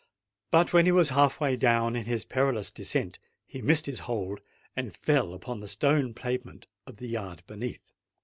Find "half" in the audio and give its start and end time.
1.11-1.39